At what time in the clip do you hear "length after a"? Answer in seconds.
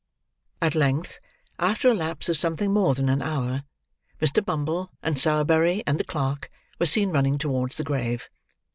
0.73-1.93